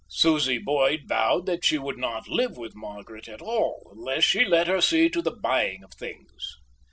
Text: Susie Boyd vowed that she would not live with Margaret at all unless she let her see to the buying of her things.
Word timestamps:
Susie 0.09 0.57
Boyd 0.57 1.01
vowed 1.07 1.45
that 1.45 1.63
she 1.63 1.77
would 1.77 1.99
not 1.99 2.27
live 2.27 2.57
with 2.57 2.73
Margaret 2.75 3.27
at 3.27 3.39
all 3.39 3.87
unless 3.93 4.23
she 4.23 4.43
let 4.43 4.65
her 4.65 4.81
see 4.81 5.09
to 5.09 5.21
the 5.21 5.29
buying 5.39 5.83
of 5.83 5.93
her 5.93 6.07
things. 6.07 6.55